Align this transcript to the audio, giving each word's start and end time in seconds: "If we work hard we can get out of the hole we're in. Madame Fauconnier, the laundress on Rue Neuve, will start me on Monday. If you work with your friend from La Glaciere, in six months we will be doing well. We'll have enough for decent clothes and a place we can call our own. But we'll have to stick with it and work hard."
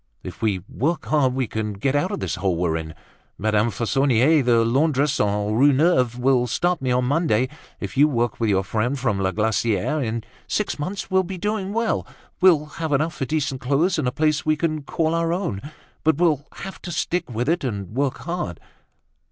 "If 0.23 0.41
we 0.41 0.63
work 0.67 1.05
hard 1.05 1.35
we 1.35 1.45
can 1.45 1.73
get 1.73 1.95
out 1.95 2.09
of 2.11 2.21
the 2.21 2.39
hole 2.39 2.55
we're 2.57 2.75
in. 2.75 2.95
Madame 3.37 3.69
Fauconnier, 3.69 4.41
the 4.43 4.65
laundress 4.65 5.19
on 5.19 5.53
Rue 5.53 5.71
Neuve, 5.71 6.17
will 6.17 6.47
start 6.47 6.81
me 6.81 6.89
on 6.91 7.05
Monday. 7.05 7.49
If 7.79 7.95
you 7.95 8.07
work 8.07 8.39
with 8.39 8.49
your 8.49 8.63
friend 8.63 8.97
from 8.97 9.19
La 9.19 9.29
Glaciere, 9.29 10.03
in 10.03 10.23
six 10.47 10.79
months 10.79 11.11
we 11.11 11.17
will 11.17 11.23
be 11.23 11.37
doing 11.37 11.71
well. 11.71 12.07
We'll 12.41 12.65
have 12.81 12.91
enough 12.93 13.13
for 13.15 13.25
decent 13.25 13.61
clothes 13.61 13.99
and 13.99 14.07
a 14.07 14.11
place 14.11 14.43
we 14.43 14.55
can 14.55 14.81
call 14.81 15.13
our 15.13 15.31
own. 15.31 15.61
But 16.03 16.17
we'll 16.17 16.47
have 16.53 16.81
to 16.81 16.91
stick 16.91 17.29
with 17.29 17.47
it 17.47 17.63
and 17.63 17.89
work 17.91 18.17
hard." 18.21 18.59